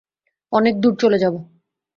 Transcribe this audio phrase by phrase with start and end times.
[0.51, 1.39] অনেক দূরে চলে যাবো।